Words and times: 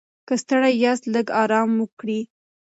که 0.27 0.33
ستړي 0.41 0.71
یاست، 0.83 1.03
لږ 1.13 1.27
ارام 1.41 1.69
وکړئ. 1.77 2.21